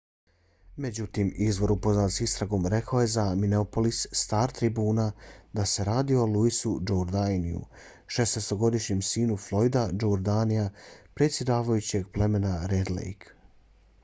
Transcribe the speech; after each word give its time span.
međutim 0.83 1.27
izvor 1.47 1.71
upoznat 1.71 2.11
s 2.11 2.21
istragom 2.27 2.65
rekao 2.73 3.01
je 3.01 3.09
za 3.15 3.25
minneapolis 3.41 3.99
star-tribune 4.21 5.03
da 5.59 5.65
se 5.73 5.85
radi 5.89 6.15
o 6.15 6.25
louisu 6.31 6.73
jourdainu 6.89 7.61
16-godišnjem 8.17 9.03
sinu 9.09 9.37
floyda 9.45 9.83
jourdaina 10.05 10.67
predsjedavajućeg 11.21 12.09
plemena 12.17 12.55
red 12.75 12.91
lake 13.01 13.37